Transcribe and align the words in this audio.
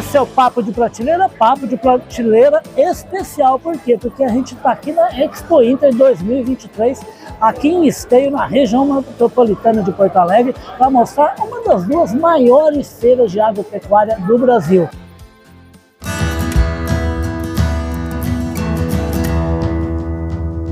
Esse 0.00 0.16
é 0.16 0.20
o 0.22 0.26
Papo 0.26 0.62
de 0.62 0.72
Prateleira, 0.72 1.28
Papo 1.28 1.66
de 1.66 1.76
Prateleira 1.76 2.62
especial. 2.74 3.58
Por 3.58 3.76
quê? 3.76 3.98
Porque 4.00 4.24
a 4.24 4.28
gente 4.28 4.54
está 4.54 4.72
aqui 4.72 4.92
na 4.92 5.10
Expo 5.22 5.62
Inter 5.62 5.94
2023, 5.94 7.02
aqui 7.38 7.68
em 7.68 7.86
Esteio, 7.86 8.30
na 8.30 8.46
região 8.46 8.86
metropolitana 8.94 9.82
de 9.82 9.92
Porto 9.92 10.16
Alegre, 10.16 10.54
para 10.78 10.88
mostrar 10.88 11.36
uma 11.38 11.62
das 11.64 11.84
duas 11.84 12.14
maiores 12.14 12.98
feiras 12.98 13.30
de 13.30 13.40
agropecuária 13.40 14.18
do 14.20 14.38
Brasil. 14.38 14.88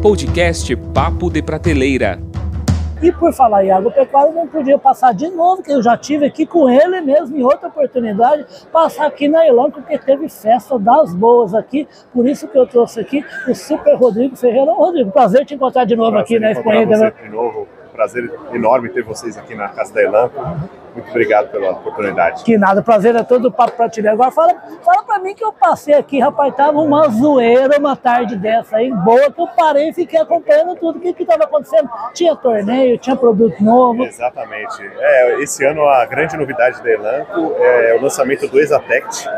Podcast 0.01 0.75
Papo 0.75 1.29
de 1.31 1.43
Prateleira. 1.43 2.28
E 3.01 3.13
por 3.13 3.33
falar 3.33 3.65
em 3.65 3.71
agropecuária, 3.71 4.33
não 4.33 4.47
podia 4.47 4.77
passar 4.77 5.15
de 5.15 5.29
novo, 5.29 5.63
que 5.63 5.73
eu 5.73 5.81
já 5.81 5.97
tive 5.97 6.27
aqui 6.27 6.45
com 6.45 6.69
ele 6.69 7.01
mesmo 7.01 7.37
em 7.37 7.45
outra 7.45 7.69
oportunidade, 7.69 8.45
passar 8.73 9.07
aqui 9.07 9.29
na 9.29 9.47
Elanco, 9.47 9.81
porque 9.81 9.99
teve 9.99 10.29
festa 10.29 10.79
das 10.79 11.15
boas 11.15 11.55
aqui, 11.55 11.87
por 12.13 12.27
isso 12.27 12.49
que 12.49 12.59
eu 12.59 12.67
trouxe 12.67 13.01
aqui 13.01 13.25
o 13.47 13.55
Super 13.55 13.95
Rodrigo 13.95 14.35
Ferreira. 14.37 14.73
Rodrigo, 14.73 15.13
prazer 15.13 15.45
te 15.45 15.55
encontrar 15.55 15.85
de 15.85 15.95
novo 15.95 16.11
prazer 16.11 16.37
aqui 16.37 16.41
na 16.41 16.51
Expo 16.51 16.73
Inter. 16.73 16.99
Né? 16.99 17.13
De 17.23 17.29
novo, 17.29 17.69
prazer 17.93 18.33
enorme 18.53 18.89
ter 18.89 19.03
vocês 19.03 19.39
aqui 19.39 19.55
na 19.55 19.69
casa 19.69 19.95
da 19.95 20.03
Elanco. 20.03 20.35
Muito 20.99 21.11
obrigado 21.11 21.49
pela 21.51 21.71
oportunidade. 21.71 22.43
Que 22.45 22.59
nada, 22.59 22.83
prazer 22.83 23.15
é 23.15 23.23
todo 23.23 23.49
o 23.49 23.53
papo 23.53 23.77
prateleiro. 23.77 24.15
Agora 24.15 24.31
fala, 24.31 24.55
fala 24.85 25.03
pra 25.05 25.19
mim 25.21 25.35
que 25.35 25.45
eu 25.45 25.53
passei 25.53 25.95
aqui, 25.95 26.19
rapaz, 26.19 26.55
tava 26.55 26.79
uma 26.81 27.09
zoeira 27.09 27.79
uma 27.79 27.95
tarde 27.95 28.37
dessa 28.37 28.77
aí, 28.77 28.93
boa, 28.93 29.31
que 29.31 29.41
eu 29.41 29.47
parei 29.49 29.91
e 29.91 29.93
fiquei 29.93 30.21
acompanhando 30.21 30.75
tudo. 30.77 30.99
O 30.99 31.01
que 31.01 31.13
que 31.13 31.25
tava 31.25 31.45
acontecendo? 31.45 31.89
Tinha 32.13 32.35
torneio, 32.35 32.99
tinha 32.99 33.17
produto 33.17 33.63
novo. 33.63 34.05
Exatamente. 34.05 34.83
É, 34.99 35.41
esse 35.41 35.65
ano 35.65 35.87
a 35.89 36.05
grande 36.05 36.37
novidade 36.37 36.83
da 36.83 36.91
Elanco 36.91 37.55
é 37.61 37.97
o 37.97 38.03
lançamento 38.03 38.49
do 38.49 38.59
Exatect, 38.59 39.29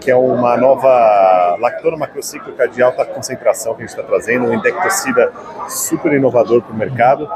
que 0.00 0.10
é 0.10 0.16
uma 0.16 0.56
nova 0.56 1.56
lactona 1.60 1.96
macrocíclica 1.98 2.66
de 2.66 2.82
alta 2.82 3.04
concentração 3.04 3.74
que 3.74 3.82
a 3.82 3.86
gente 3.86 3.94
está 3.94 4.02
trazendo, 4.02 4.46
um 4.46 4.54
indectocida 4.54 5.30
super 5.68 6.12
inovador 6.12 6.62
para 6.62 6.72
o 6.72 6.76
mercado. 6.76 7.30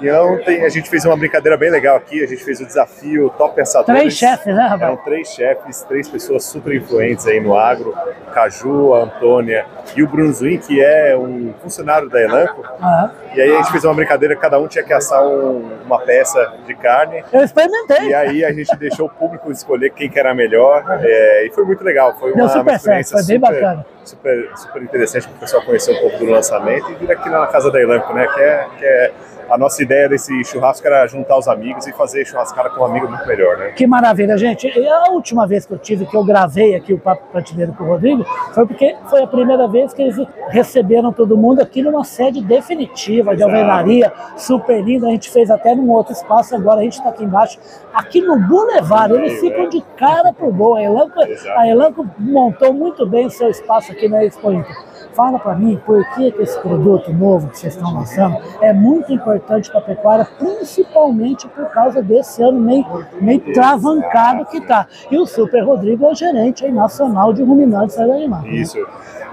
E 0.00 0.10
ontem 0.10 0.64
a 0.64 0.68
gente 0.68 0.88
fez 0.88 1.04
uma 1.04 1.16
brincadeira 1.16 1.56
bem 1.56 1.70
legal 1.70 1.96
aqui, 1.96 2.22
a 2.22 2.26
gente 2.26 2.42
fez 2.44 2.60
o 2.60 2.66
desafio 2.66 3.30
Top 3.36 3.54
Pensadores. 3.54 4.00
Três 4.00 4.14
chefes, 4.14 4.54
né, 4.54 4.62
rapaz? 4.62 4.82
Eram 4.82 4.96
três 4.98 5.28
chefes, 5.28 5.82
três 5.82 6.08
pessoas 6.08 6.44
super 6.44 6.74
influentes 6.74 7.26
aí 7.26 7.40
no 7.40 7.56
agro, 7.56 7.94
o 8.26 8.30
Caju, 8.30 8.94
a 8.94 9.02
Antônia 9.04 9.66
e 9.96 10.02
o 10.02 10.06
Bruno 10.08 10.32
Zuin, 10.32 10.58
que 10.58 10.80
é 10.82 11.16
um 11.16 11.52
funcionário 11.62 12.08
da 12.08 12.20
Elanco. 12.22 12.62
Aham. 12.80 13.10
E 13.34 13.40
aí 13.40 13.50
a 13.54 13.56
gente 13.58 13.72
fez 13.72 13.84
uma 13.84 13.94
brincadeira, 13.94 14.34
cada 14.36 14.58
um 14.58 14.66
tinha 14.68 14.84
que 14.84 14.92
assar 14.92 15.22
um- 15.26 15.68
uma 15.84 15.98
peça 16.00 16.52
de 16.66 16.74
carne. 16.74 17.22
Eu 17.32 17.42
experimentei. 17.42 18.08
E 18.08 18.14
aí 18.14 18.44
a 18.44 18.52
gente 18.52 18.74
deixou 18.76 19.06
o 19.06 19.10
público 19.10 19.50
escolher 19.50 19.90
quem 19.90 20.08
que 20.08 20.18
era 20.18 20.34
melhor. 20.34 20.84
é, 21.02 21.46
e 21.46 21.50
foi 21.50 21.64
muito 21.64 21.82
legal. 21.84 22.14
Foi 22.18 22.32
Deu 22.32 22.44
uma, 22.44 22.48
super 22.48 22.62
uma 22.70 22.76
experiência 22.76 23.16
certo, 23.18 23.26
foi 23.26 23.38
bem 23.38 23.46
super, 23.46 23.60
bacana. 23.62 23.86
Super, 24.04 24.50
super 24.56 24.82
interessante 24.82 25.28
para 25.28 25.36
o 25.36 25.40
pessoal 25.40 25.62
conhecer 25.62 25.92
um 25.92 26.00
pouco 26.00 26.18
do 26.18 26.24
lançamento 26.26 26.90
e 26.90 26.94
vir 26.94 27.12
aqui 27.12 27.28
na 27.28 27.46
casa 27.46 27.70
da 27.70 27.80
Elanco, 27.80 28.12
né? 28.14 28.26
Que 28.34 28.40
é, 28.40 28.66
que 28.78 28.84
é 28.84 29.12
a 29.50 29.56
nossa 29.56 29.82
ideia 29.82 30.08
desse 30.08 30.44
churrasco 30.44 30.86
era 30.86 31.06
juntar 31.06 31.38
os 31.38 31.48
amigos 31.48 31.86
e 31.86 31.92
fazer 31.92 32.24
churrascada 32.26 32.70
com 32.70 32.82
um 32.82 32.84
amigo 32.84 33.08
muito 33.08 33.26
melhor, 33.26 33.56
né? 33.56 33.70
Que 33.70 33.86
maravilha, 33.86 34.36
gente. 34.36 34.66
E 34.66 34.88
a 34.88 35.10
última 35.10 35.46
vez 35.46 35.64
que 35.64 35.72
eu 35.72 35.78
tive, 35.78 36.04
que 36.06 36.16
eu 36.16 36.24
gravei 36.24 36.74
aqui 36.74 36.92
o 36.92 36.98
Papo 36.98 37.26
Prateleiro 37.32 37.72
com 37.72 37.84
o 37.84 37.86
Rodrigo, 37.86 38.24
foi 38.52 38.66
porque 38.66 38.94
foi 39.08 39.22
a 39.22 39.26
primeira 39.26 39.66
vez 39.66 39.94
que 39.94 40.02
eles 40.02 40.16
receberam 40.48 41.12
todo 41.12 41.36
mundo 41.36 41.60
aqui 41.60 41.82
numa 41.82 42.04
sede 42.04 42.42
definitiva 42.42 43.34
de 43.34 43.42
alvenaria, 43.42 44.12
super 44.36 44.82
linda. 44.82 45.06
A 45.06 45.10
gente 45.10 45.30
fez 45.30 45.50
até 45.50 45.74
num 45.74 45.90
outro 45.90 46.12
espaço, 46.12 46.54
agora 46.54 46.80
a 46.80 46.82
gente 46.82 46.98
está 46.98 47.08
aqui 47.08 47.24
embaixo, 47.24 47.58
aqui 47.94 48.20
no 48.20 48.38
Boulevard. 48.38 49.14
Eles 49.14 49.40
ficam 49.40 49.64
é. 49.64 49.68
de 49.68 49.80
cara 49.96 50.32
pro 50.32 50.52
gol. 50.52 50.76
A 50.76 50.82
Elanco, 50.82 51.22
Exato. 51.22 51.58
a 51.58 51.66
Elanco 51.66 52.06
montou 52.18 52.72
muito 52.72 53.06
bem 53.06 53.26
o 53.26 53.30
seu 53.30 53.48
espaço 53.48 53.92
aqui 53.92 54.08
na 54.08 54.24
Expo 54.24 54.52
Inter. 54.52 54.76
Fala 55.14 55.38
para 55.38 55.54
mim 55.56 55.80
por 55.84 56.04
que 56.14 56.32
esse 56.38 56.60
produto 56.60 57.12
novo 57.12 57.48
que 57.48 57.58
vocês 57.58 57.74
estão 57.74 57.92
lançando 57.92 58.36
é 58.60 58.72
muito 58.72 59.12
importante 59.12 59.37
para 59.40 59.56
a 59.56 59.80
pecuária, 59.80 60.28
principalmente 60.38 61.48
por 61.48 61.66
causa 61.70 62.02
desse 62.02 62.42
ano 62.42 62.58
meio, 62.58 62.84
meio 63.20 63.40
travancado 63.52 64.44
que 64.46 64.58
está. 64.58 64.86
E 65.10 65.18
o 65.18 65.26
Super 65.26 65.64
Rodrigo 65.64 66.06
é 66.06 66.10
o 66.10 66.14
gerente 66.14 66.64
aí, 66.64 66.72
nacional 66.72 67.32
de 67.32 67.42
ruminantes 67.42 67.96
da 67.96 68.04
Animal. 68.04 68.46
Isso. 68.46 68.78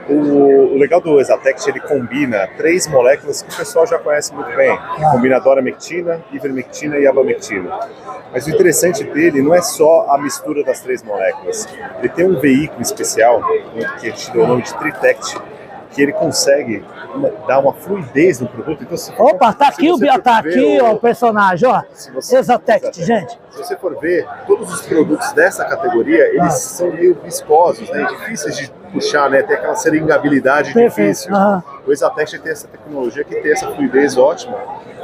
O, 0.07 0.73
o 0.73 0.77
legal 0.77 1.01
do 1.01 1.19
Exatect, 1.19 1.67
ele 1.67 1.79
combina 1.79 2.47
três 2.57 2.85
moléculas 2.87 3.41
que 3.41 3.51
o 3.51 3.57
pessoal 3.57 3.87
já 3.87 3.97
conhece 3.97 4.33
muito 4.33 4.55
bem. 4.55 4.77
Combina 5.11 5.39
doramectina, 5.39 6.21
ivermectina 6.31 6.97
e 6.97 7.07
abamectina. 7.07 7.71
Mas 8.31 8.45
o 8.45 8.51
interessante 8.51 9.03
dele 9.03 9.41
não 9.41 9.53
é 9.53 9.61
só 9.61 10.07
a 10.09 10.17
mistura 10.17 10.63
das 10.63 10.81
três 10.81 11.01
moléculas. 11.01 11.67
Ele 11.99 12.09
tem 12.09 12.25
um 12.25 12.39
veículo 12.39 12.81
especial, 12.81 13.41
que 13.99 14.07
a 14.07 14.11
gente 14.11 14.31
deu 14.31 14.43
o 14.43 14.47
nome 14.47 14.61
de 14.61 14.77
Tritect, 14.77 15.37
que 15.95 16.01
ele 16.01 16.11
consegue 16.11 16.83
uma- 17.15 17.31
dar 17.47 17.59
uma 17.59 17.71
fluidez 17.73 18.41
no 18.41 18.47
produto. 18.47 18.83
Então, 18.83 18.97
se- 18.97 19.13
Opa, 19.17 19.53
tá 19.53 19.69
aqui 19.69 19.89
o 19.89 19.97
Bia, 19.97 20.19
tá 20.19 20.39
aqui 20.39 20.77
o- 20.81 20.91
o 20.91 20.99
personagem, 20.99 21.67
ó. 21.69 21.81
Exatect, 22.17 23.01
gente. 23.03 23.39
Se 23.51 23.57
você 23.63 23.77
for 23.77 23.97
ver, 23.97 24.27
todos 24.45 24.71
os 24.73 24.81
produtos 24.85 25.31
dessa 25.31 25.63
categoria, 25.63 26.27
eles 26.27 26.43
Ah. 26.43 26.49
são 26.49 26.91
meio 26.91 27.15
viscosos, 27.23 27.89
né? 27.89 28.03
Difíceis 28.09 28.57
de 28.57 28.69
puxar, 28.91 29.29
né? 29.29 29.41
Tem 29.43 29.55
aquela 29.55 29.75
seringabilidade 29.75 30.73
Perfeito. 30.73 31.07
difícil. 31.11 31.31
O 31.87 31.91
Exatect 31.91 32.39
tem 32.39 32.51
essa 32.51 32.67
tecnologia 32.67 33.23
que 33.23 33.35
tem 33.35 33.51
essa 33.53 33.67
fluidez 33.71 34.17
ótima 34.17 34.57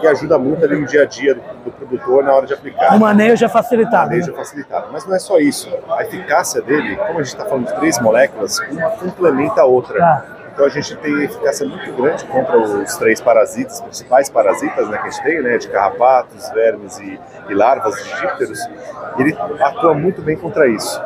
e 0.03 0.07
ajuda 0.07 0.37
muito 0.37 0.65
ali 0.65 0.75
no 0.77 0.85
dia 0.85 1.03
a 1.03 1.05
dia 1.05 1.35
do, 1.35 1.41
do 1.65 1.71
produtor 1.71 2.23
na 2.23 2.33
hora 2.33 2.45
de 2.45 2.53
aplicar. 2.53 2.95
O 2.95 2.99
manejo 2.99 3.45
é 3.45 3.49
facilitado. 3.49 4.09
né? 4.09 4.15
Manejo 4.17 4.33
facilitado. 4.35 4.87
Mas 4.91 5.05
não 5.05 5.15
é 5.15 5.19
só 5.19 5.37
isso. 5.37 5.71
A 5.89 6.01
eficácia 6.03 6.61
dele, 6.61 6.95
como 6.97 7.19
a 7.19 7.23
gente 7.23 7.27
está 7.27 7.45
falando 7.45 7.67
de 7.67 7.75
três 7.75 7.99
moléculas, 7.99 8.59
uma 8.69 8.89
complementa 8.91 9.61
a 9.61 9.65
outra. 9.65 9.97
Tá. 9.97 10.25
Então 10.53 10.65
a 10.65 10.69
gente 10.69 10.95
tem 10.97 11.23
eficácia 11.23 11.65
muito 11.65 11.93
grande 11.93 12.25
contra 12.25 12.57
os 12.57 12.95
três 12.97 13.21
parasitas, 13.21 13.79
principais 13.81 14.29
parasitas 14.29 14.89
né, 14.89 14.97
que 14.97 15.07
a 15.07 15.09
gente 15.09 15.23
tem, 15.23 15.41
né, 15.41 15.57
de 15.57 15.67
carrapatos, 15.69 16.49
vermes 16.49 16.97
e, 16.99 17.19
e 17.49 17.53
larvas 17.53 17.95
de 17.95 18.21
dípteros. 18.21 18.59
Ele 19.17 19.35
atua 19.59 19.93
muito 19.93 20.21
bem 20.21 20.35
contra 20.37 20.67
isso. 20.67 21.01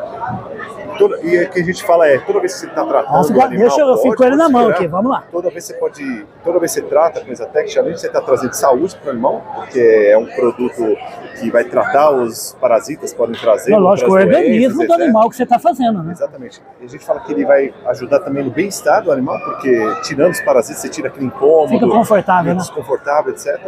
Toda- 0.97 1.19
e 1.21 1.43
o 1.43 1.49
que 1.49 1.59
a 1.59 1.63
gente 1.63 1.83
fala 1.83 2.07
é, 2.07 2.17
toda 2.19 2.39
vez 2.39 2.53
que 2.53 2.59
você 2.59 2.65
está 2.67 2.85
tratando 2.85 3.13
Nossa, 3.13 3.29
animal, 3.31 3.49
deixa 3.49 3.81
eu, 3.81 3.97
fico 3.97 4.15
com 4.15 4.23
ele 4.23 4.35
na 4.35 4.49
mão 4.49 4.61
considerar- 4.63 4.75
aqui, 4.79 4.87
vamos 4.87 5.11
lá. 5.11 5.23
Toda 5.31 5.49
vez 5.49 5.63
você 5.65 5.73
pode, 5.73 6.25
toda 6.43 6.59
vez 6.59 6.73
que 6.73 6.81
você 6.81 6.85
trata 6.87 7.21
com 7.21 7.31
Exatec, 7.31 7.77
além 7.79 7.93
de 7.93 7.99
você 7.99 8.07
estar 8.07 8.21
trazendo 8.21 8.53
saúde 8.53 8.95
para 8.97 9.07
o 9.07 9.11
animal, 9.11 9.43
porque 9.55 9.79
é 9.79 10.17
um 10.17 10.25
produto 10.25 10.97
que 11.39 11.51
vai 11.51 11.63
tratar 11.65 12.11
os 12.11 12.55
parasitas, 12.59 13.13
podem 13.13 13.35
trazer. 13.39 13.71
Não, 13.71 13.79
lógico, 13.79 14.09
o 14.09 14.13
organismo 14.13 14.77
doenças, 14.79 14.97
do 14.97 15.03
animal 15.03 15.29
que 15.29 15.35
você 15.35 15.43
está 15.43 15.59
fazendo, 15.59 16.01
né? 16.03 16.11
Exatamente. 16.13 16.61
E 16.81 16.85
a 16.85 16.87
gente 16.87 17.05
fala 17.05 17.19
que 17.21 17.31
ele 17.33 17.45
vai 17.45 17.73
ajudar 17.87 18.19
também 18.19 18.43
no 18.43 18.51
bem-estar 18.51 19.03
do 19.03 19.11
animal, 19.11 19.37
porque 19.43 19.77
tirando 20.03 20.31
os 20.31 20.41
parasitas, 20.41 20.81
você 20.81 20.89
tira 20.89 21.09
aquele 21.09 21.25
incômodo, 21.25 21.69
Fica 21.73 21.87
confortável, 21.87 22.53
né? 22.53 22.59
desconfortável, 22.59 23.31
etc. 23.33 23.59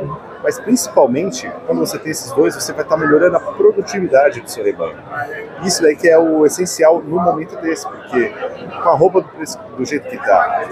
Mas 0.43 0.59
principalmente, 0.59 1.51
quando 1.65 1.79
você 1.79 1.97
tem 1.99 2.11
esses 2.11 2.31
dois, 2.31 2.55
você 2.55 2.71
vai 2.73 2.83
estar 2.83 2.95
melhorando 2.97 3.35
a 3.35 3.39
produtividade 3.81 4.41
do 4.41 4.49
seu 4.49 4.63
rebanho. 4.63 4.97
Isso 5.63 5.81
daí 5.81 5.95
que 5.95 6.09
é 6.09 6.17
o 6.17 6.45
essencial 6.45 7.01
no 7.01 7.19
momento 7.21 7.55
desse, 7.61 7.87
porque 7.87 8.29
com 8.81 8.89
a 8.89 8.95
roupa 8.95 9.21
do, 9.21 9.27
preço- 9.29 9.59
do 9.77 9.85
jeito 9.85 10.07
que 10.09 10.15
está, 10.15 10.63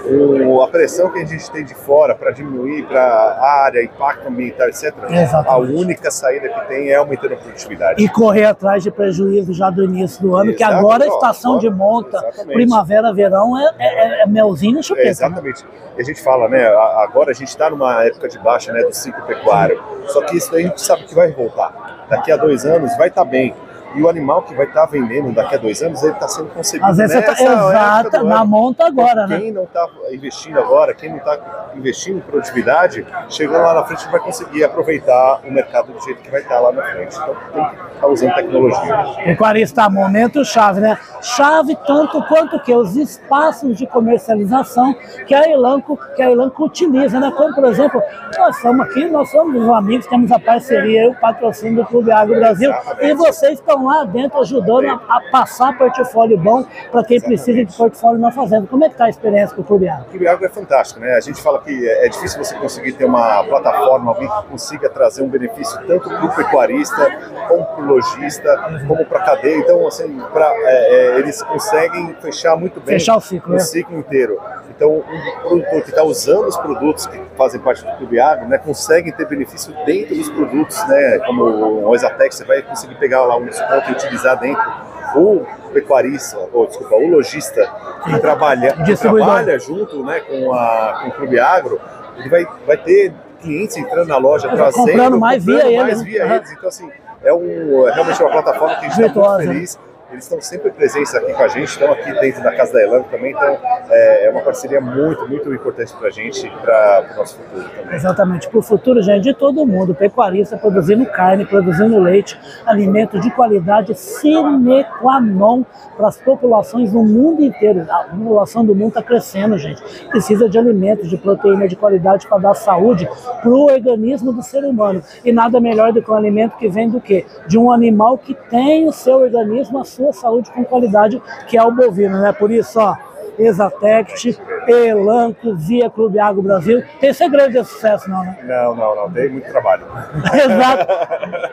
a 0.64 0.68
pressão 0.68 1.10
que 1.12 1.20
a 1.20 1.24
gente 1.24 1.50
tem 1.50 1.64
de 1.64 1.74
fora 1.74 2.14
para 2.14 2.30
diminuir 2.32 2.84
para 2.86 3.00
a 3.02 3.64
área, 3.64 3.82
impacto 3.82 4.28
ambiental, 4.28 4.68
etc., 4.68 4.92
Exatamente. 5.08 5.48
a 5.48 5.56
única 5.80 6.10
saída 6.10 6.48
que 6.48 6.60
tem 6.68 6.90
é 6.90 6.96
aumentando 6.96 7.34
a 7.34 7.36
produtividade. 7.36 8.02
E 8.02 8.08
correr 8.08 8.46
atrás 8.46 8.82
de 8.82 8.90
prejuízo 8.90 9.52
já 9.54 9.70
do 9.70 9.84
início 9.84 10.20
do 10.22 10.34
ano, 10.34 10.54
que 10.54 10.62
agora 10.64 11.04
a 11.04 11.08
estação 11.08 11.56
ó, 11.56 11.58
de 11.58 11.70
monta, 11.70 12.18
exatamente. 12.18 12.52
primavera, 12.54 13.12
verão, 13.12 13.56
é, 13.58 13.70
é- 13.78 14.22
é 14.22 14.26
melzinho 14.26 14.76
e 14.76 14.80
É, 14.80 14.82
chupeta. 14.82 15.04
né? 15.04 15.10
exatamente. 15.10 15.64
E 15.96 16.00
a 16.00 16.04
gente 16.04 16.22
fala, 16.22 16.48
né? 16.48 16.66
Agora 17.02 17.30
a 17.30 17.34
gente 17.34 17.48
está 17.48 17.70
numa 17.70 18.04
época 18.04 18.28
de 18.28 18.38
baixa, 18.38 18.72
né? 18.72 18.82
Do 18.82 18.92
ciclo 18.92 19.22
pecuário. 19.24 19.82
Só 20.08 20.20
que 20.22 20.36
isso 20.36 20.50
daí 20.52 20.64
a 20.64 20.68
gente 20.68 20.80
sabe 20.82 21.04
que 21.04 21.14
vai 21.14 21.32
voltar. 21.32 22.06
Daqui 22.08 22.30
a 22.30 22.36
dois 22.36 22.64
anos 22.64 22.95
vai 22.96 23.08
estar 23.08 23.24
bem. 23.24 23.54
E 23.94 24.02
o 24.02 24.08
animal 24.08 24.42
que 24.42 24.54
vai 24.54 24.66
estar 24.66 24.84
vendendo 24.86 25.32
daqui 25.32 25.54
a 25.54 25.58
dois 25.58 25.80
anos, 25.82 26.02
ele 26.02 26.12
está 26.12 26.28
sendo 26.28 26.50
concebido 26.50 26.86
Às 26.86 26.98
vezes 26.98 27.14
você 27.14 27.22
tá 27.22 27.30
nessa 27.30 27.44
época 27.44 27.68
exata, 27.68 28.22
na 28.22 28.44
monta 28.44 28.86
agora, 28.86 29.26
né? 29.26 29.38
Quem 29.38 29.52
não 29.52 29.64
está 29.64 29.88
investindo 30.10 30.58
agora, 30.58 30.92
quem 30.92 31.08
não 31.08 31.16
está 31.16 31.38
investindo 31.76 32.18
em 32.18 32.20
produtividade, 32.20 33.06
chegando 33.28 33.62
lá 33.62 33.74
na 33.74 33.84
frente 33.84 34.08
vai 34.08 34.20
conseguir 34.20 34.64
aproveitar 34.64 35.40
o 35.44 35.50
mercado 35.50 35.92
do 35.92 36.00
jeito 36.00 36.22
que 36.22 36.30
vai 36.30 36.40
estar 36.40 36.60
lá 36.60 36.72
na 36.72 36.82
frente. 36.82 37.16
Então 37.16 37.36
tem 37.52 37.64
que 37.64 37.94
estar 37.94 38.06
usando 38.06 38.34
tecnologia. 38.34 39.24
Pecuarista, 39.24 39.88
momento 39.88 40.44
chave, 40.44 40.80
né? 40.80 40.98
Chave 41.22 41.76
tanto 41.86 42.22
quanto 42.24 42.58
que 42.60 42.74
os 42.74 42.96
espaços 42.96 43.76
de 43.76 43.86
comercialização 43.86 44.94
que 45.26 45.34
a 45.34 45.48
Elanco, 45.48 45.98
que 46.14 46.22
a 46.22 46.30
Elanco 46.30 46.64
utiliza, 46.64 47.18
né? 47.20 47.32
Como, 47.36 47.54
por 47.54 47.64
exemplo, 47.64 48.02
nós 48.36 48.56
somos 48.60 48.86
aqui, 48.86 49.04
nós 49.08 49.30
somos 49.30 49.62
os 49.62 49.68
amigos, 49.68 50.06
temos 50.06 50.30
a 50.30 50.38
parceria 50.38 51.04
e 51.04 51.08
o 51.08 51.14
patrocínio 51.14 51.82
do 51.82 51.84
Clube 51.86 52.10
Agro 52.10 52.36
Brasil 52.36 52.70
Exatamente. 52.70 53.06
e 53.06 53.14
vocês 53.14 53.54
estão 53.54 53.84
lá 53.84 54.04
dentro 54.04 54.40
ajudando 54.40 54.86
a, 54.86 55.16
a 55.16 55.20
passar 55.30 55.76
portfólio 55.76 56.38
bom 56.38 56.64
para 56.90 57.04
quem 57.04 57.20
precisa 57.20 57.64
de 57.64 57.76
portfólio 57.76 58.20
na 58.20 58.30
fazenda. 58.30 58.66
Como 58.66 58.84
é 58.84 58.88
que 58.88 58.94
está 58.94 59.06
a 59.06 59.08
experiência 59.08 59.54
com 59.54 59.62
o 59.62 59.64
Clube 59.64 59.88
Agro? 59.88 60.06
O 60.06 60.10
Clube 60.10 60.28
Agro 60.28 60.46
é 60.46 60.48
fantástico, 60.48 61.00
né? 61.00 61.14
A 61.14 61.20
gente 61.20 61.40
fala 61.42 61.58
que 61.66 61.88
é, 61.88 62.06
é 62.06 62.08
difícil 62.08 62.42
você 62.42 62.54
conseguir 62.54 62.92
ter 62.92 63.04
uma 63.04 63.42
plataforma, 63.44 64.12
alguém 64.12 64.28
que 64.28 64.48
consiga 64.48 64.88
trazer 64.88 65.22
um 65.22 65.28
benefício 65.28 65.78
tanto 65.86 66.08
para 66.08 66.24
o 66.24 66.34
pecuarista, 66.34 67.10
como 67.48 67.64
para 67.64 67.82
o 67.82 67.86
lojista, 67.86 68.80
como 68.86 69.04
para 69.04 69.18
a 69.18 69.24
cadeia. 69.24 69.56
Então, 69.58 69.86
assim, 69.86 70.18
pra, 70.32 70.50
é, 70.54 71.16
é, 71.16 71.18
eles 71.18 71.42
conseguem 71.42 72.14
fechar 72.20 72.56
muito 72.56 72.80
bem 72.80 72.98
fechar 72.98 73.16
o 73.16 73.20
ciclo, 73.20 73.52
o 73.52 73.56
né? 73.56 73.60
ciclo 73.60 73.98
inteiro. 73.98 74.40
Então, 74.70 75.02
um 75.46 75.60
produtor 75.60 75.82
que 75.82 75.90
está 75.90 76.04
usando 76.04 76.46
os 76.46 76.56
produtos 76.56 77.06
que 77.06 77.20
fazem 77.36 77.60
parte 77.60 77.84
do 77.84 77.92
Clube 77.96 78.20
Agro, 78.20 78.46
né, 78.46 78.58
consegue 78.58 79.10
ter 79.10 79.26
benefício 79.26 79.74
dentro 79.84 80.14
dos 80.14 80.28
produtos, 80.28 80.86
né, 80.86 81.18
como 81.26 81.44
o 81.88 81.94
Exatec, 81.94 82.34
você 82.34 82.44
vai 82.44 82.62
conseguir 82.62 82.94
pegar 82.96 83.24
lá 83.24 83.36
um 83.36 83.46
desconto 83.46 83.90
e 83.90 83.92
utilizar 83.92 84.38
dentro. 84.38 84.95
O 85.16 85.46
pecuarista, 85.72 86.38
ou 86.52 86.66
desculpa, 86.66 86.94
o 86.96 87.08
lojista 87.08 87.66
que 88.04 88.18
trabalha, 88.18 88.72
que 88.84 88.96
trabalha 88.96 89.58
junto 89.58 90.04
né, 90.04 90.20
com, 90.20 90.52
a, 90.52 91.00
com 91.02 91.08
o 91.08 91.12
Clube 91.12 91.38
Agro, 91.38 91.80
ele 92.18 92.28
vai, 92.28 92.46
vai 92.66 92.76
ter 92.76 93.12
clientes 93.40 93.76
entrando 93.76 94.08
na 94.08 94.16
loja, 94.16 94.48
trazendo, 94.48 94.86
comprando 94.86 95.18
mais 95.18 95.44
via 95.44 95.54
comprando 95.56 95.72
ele, 95.72 95.82
mais 95.82 95.98
né? 95.98 96.04
via 96.04 96.24
Aham. 96.24 96.34
eles. 96.36 96.52
Então, 96.52 96.68
assim, 96.68 96.90
é, 97.22 97.32
um, 97.32 97.88
é 97.88 97.92
realmente 97.92 98.22
uma 98.22 98.30
plataforma 98.30 98.74
que 98.76 98.86
a 98.86 98.88
gente 98.88 99.02
está 99.02 99.20
muito 99.20 99.38
né? 99.38 99.46
feliz. 99.46 99.78
Eles 100.10 100.22
estão 100.22 100.40
sempre 100.40 100.70
presentes 100.70 101.12
aqui 101.16 101.32
com 101.32 101.42
a 101.42 101.48
gente, 101.48 101.64
estão 101.64 101.90
aqui 101.90 102.12
dentro 102.20 102.42
da 102.42 102.54
casa 102.54 102.72
da 102.72 102.82
Elanco 102.82 103.08
também, 103.10 103.32
então 103.32 103.58
é, 103.90 104.26
é 104.26 104.30
uma 104.30 104.40
parceria 104.40 104.80
muito, 104.80 105.28
muito 105.28 105.52
importante 105.52 105.92
para 105.94 106.08
a 106.08 106.10
gente 106.10 106.48
para 106.62 107.10
o 107.12 107.16
nosso 107.16 107.36
futuro 107.38 107.68
também. 107.70 107.94
Exatamente, 107.94 108.48
para 108.48 108.58
o 108.58 108.62
futuro, 108.62 109.02
gente, 109.02 109.24
de 109.24 109.34
todo 109.34 109.66
mundo, 109.66 109.94
pecuarista 109.96 110.56
produzindo 110.56 111.04
carne, 111.06 111.44
produzindo 111.44 111.98
leite, 111.98 112.38
alimento 112.64 113.18
de 113.18 113.30
qualidade 113.30 113.94
sine 113.96 114.84
qua 115.00 115.20
non 115.20 115.64
para 115.96 116.08
as 116.08 116.16
populações 116.18 116.92
no 116.92 117.02
mundo 117.02 117.42
inteiro. 117.42 117.84
A 117.90 118.04
população 118.04 118.64
do 118.64 118.76
mundo 118.76 118.88
está 118.88 119.02
crescendo, 119.02 119.58
gente. 119.58 119.82
Precisa 120.08 120.48
de 120.48 120.56
alimentos, 120.56 121.10
de 121.10 121.16
proteína 121.16 121.66
de 121.66 121.74
qualidade 121.74 122.28
para 122.28 122.38
dar 122.38 122.54
saúde 122.54 123.08
para 123.40 123.50
o 123.50 123.64
organismo 123.64 124.32
do 124.32 124.42
ser 124.42 124.64
humano. 124.64 125.02
E 125.24 125.32
nada 125.32 125.60
melhor 125.60 125.92
do 125.92 126.00
que 126.00 126.10
um 126.10 126.14
alimento 126.14 126.56
que 126.56 126.68
vem 126.68 126.88
do 126.88 127.00
quê? 127.00 127.26
De 127.48 127.58
um 127.58 127.72
animal 127.72 128.16
que 128.16 128.34
tem 128.34 128.86
o 128.86 128.92
seu 128.92 129.16
organismo, 129.16 129.80
sua 129.96 130.12
saúde 130.12 130.50
com 130.50 130.64
qualidade, 130.64 131.20
que 131.48 131.56
é 131.56 131.62
o 131.62 131.72
bovino, 131.72 132.20
né? 132.20 132.32
Por 132.32 132.50
isso, 132.50 132.78
ó, 132.78 132.94
Exatect, 133.38 134.38
Elanco, 134.68 135.54
Via 135.54 135.88
Clube 135.90 136.18
Agro 136.18 136.42
Brasil. 136.42 136.82
Tem 137.00 137.12
segredo 137.12 137.52
de 137.52 137.64
sucesso, 137.64 138.08
não, 138.10 138.20
né? 138.22 138.38
Não, 138.44 138.74
não, 138.74 138.96
não, 138.96 139.10
tem 139.10 139.28
muito 139.28 139.48
trabalho. 139.48 139.84
Exato. 140.34 140.86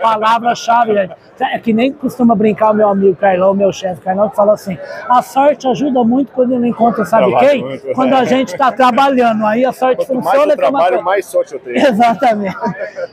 Palavra-chave, 0.01 0.93
gente. 0.93 1.13
É 1.41 1.59
que 1.59 1.73
nem 1.73 1.91
costuma 1.91 2.35
brincar 2.35 2.71
o 2.71 2.73
meu 2.73 2.87
amigo 2.87 3.15
Carlão, 3.15 3.53
meu 3.53 3.71
chefe 3.71 4.01
Carlão, 4.01 4.29
que 4.29 4.35
fala 4.35 4.53
assim: 4.53 4.77
a 5.09 5.21
sorte 5.21 5.67
ajuda 5.67 6.03
muito 6.03 6.31
quando 6.31 6.53
ele 6.53 6.67
encontra, 6.67 7.03
sabe 7.05 7.27
Trabalho 7.27 7.49
quem? 7.49 7.63
muito. 7.63 7.87
Quando 7.93 8.13
a 8.13 8.23
gente 8.23 8.49
está 8.53 8.71
trabalhando. 8.71 9.45
Aí 9.45 9.65
a 9.65 9.71
sorte 9.73 10.05
Quanto 10.05 10.23
mais 10.23 10.25
funciona. 10.37 10.53
eu 10.53 10.57
tem 10.57 10.65
uma 10.69 10.71
trabalho, 10.79 10.89
coisa. 10.95 11.03
mais 11.03 11.25
sorte 11.25 11.53
eu 11.53 11.59
tenho. 11.59 11.77
Exatamente. 11.85 12.55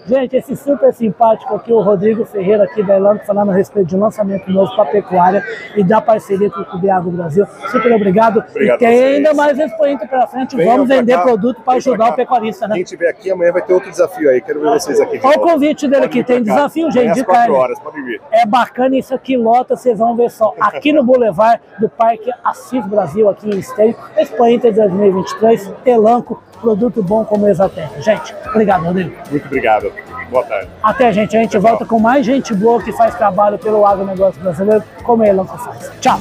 Gente, 0.06 0.37
esse 0.37 0.56
super 0.56 0.93
simpático 0.93 1.55
aqui, 1.56 1.73
o 1.73 1.81
Rodrigo 1.81 2.25
Ferreira 2.25 2.64
aqui 2.64 2.82
da 2.82 2.96
Elanco, 2.96 3.25
falando 3.26 3.50
a 3.50 3.55
respeito 3.55 3.88
de 3.88 3.96
um 3.96 4.00
lançamento 4.00 4.50
novo 4.50 4.73
para 4.75 4.84
a 4.84 4.87
pecuária 4.87 5.44
e 5.76 5.82
da 5.82 6.00
parceria 6.00 6.50
com 6.50 6.61
o 6.61 6.64
Clube 6.64 6.88
Agro 6.90 7.11
Brasil. 7.11 7.46
Super 7.70 7.93
obrigado. 7.93 8.44
Obrigado 8.60 8.82
e 8.82 8.86
tem 8.86 9.04
ainda 9.04 9.32
mais 9.32 9.58
expoente 9.58 10.06
pela 10.06 10.26
frente. 10.26 10.56
Venham 10.56 10.72
Vamos 10.72 10.88
vender 10.88 11.14
cá, 11.14 11.22
produto 11.22 11.62
para 11.62 11.74
ajudar 11.74 12.10
o 12.10 12.12
pecuarista, 12.14 12.68
né? 12.68 12.74
Quem 12.74 12.82
estiver 12.82 13.08
aqui 13.08 13.30
amanhã 13.30 13.52
vai 13.52 13.62
ter 13.62 13.72
outro 13.72 13.90
desafio 13.90 14.28
aí. 14.28 14.40
Quero 14.40 14.60
ver 14.60 14.70
vocês 14.70 15.00
aqui. 15.00 15.20
Olha 15.22 15.38
o 15.38 15.40
convite 15.40 15.88
dele 15.88 16.04
aqui, 16.04 16.22
tem 16.22 16.44
cá. 16.44 16.54
desafio, 16.54 16.90
gente, 16.90 17.14
de 17.14 17.50
horas, 17.50 17.78
podem 17.80 18.04
vir. 18.04 18.20
É 18.30 18.44
bacana 18.44 18.96
isso 18.96 19.14
aqui, 19.14 19.36
lota, 19.36 19.76
vocês 19.76 19.98
vão 19.98 20.14
ver 20.14 20.30
só. 20.30 20.54
Aqui 20.60 20.92
no 20.92 21.02
Boulevard 21.02 21.60
do 21.78 21.88
Parque 21.88 22.30
Assis 22.44 22.84
Brasil, 22.86 23.28
aqui 23.28 23.48
em 23.48 23.58
Esteio, 23.58 23.96
Expo 24.16 24.46
Inter 24.46 24.72
2023, 24.74 25.72
Elanco, 25.84 26.42
produto 26.60 27.02
bom 27.02 27.24
como 27.24 27.48
Exatec. 27.48 28.02
Gente, 28.02 28.34
obrigado, 28.48 28.84
Rodrigo. 28.84 29.14
Muito 29.30 29.46
obrigado. 29.46 29.92
Boa 30.30 30.44
tarde. 30.44 30.68
Até, 30.82 31.12
gente. 31.12 31.36
A 31.36 31.42
gente 31.42 31.58
volta 31.58 31.84
com 31.84 31.98
mais 31.98 32.24
gente 32.24 32.54
boa 32.54 32.82
que 32.82 32.92
faz 32.92 33.14
trabalho 33.16 33.58
pelo 33.58 33.84
agronegócio 33.84 34.40
brasileiro, 34.40 34.84
como 35.02 35.22
a 35.22 35.26
Elanco 35.26 35.58
faz. 35.58 35.90
Tchau. 36.00 36.20